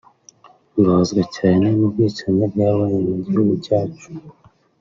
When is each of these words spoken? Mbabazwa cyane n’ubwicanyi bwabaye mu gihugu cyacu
Mbabazwa 0.79 1.23
cyane 1.37 1.65
n’ubwicanyi 1.77 2.43
bwabaye 2.53 2.97
mu 3.07 3.15
gihugu 3.25 3.53
cyacu 3.65 4.07